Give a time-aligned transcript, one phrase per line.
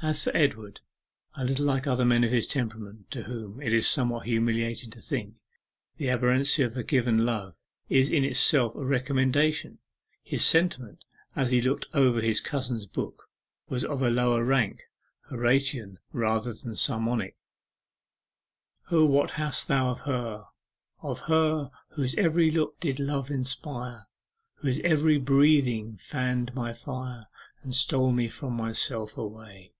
[0.00, 0.78] As for Edward
[1.34, 5.00] a little like other men of his temperament, to whom, it is somewhat humiliating to
[5.00, 5.34] think,
[5.96, 7.56] the aberrancy of a given love
[7.88, 9.80] is in itself a recommendation
[10.22, 13.28] his sentiment, as he looked over his cousin's book,
[13.68, 14.84] was of a lower rank,
[15.30, 17.34] Horatian rather than Psalmodic
[18.92, 20.44] 'O, what hast thou of her,
[21.02, 24.06] of her Whose every look did love inspire;
[24.58, 27.26] Whose every breathing fanned my fire,
[27.64, 29.72] And stole me from myself away!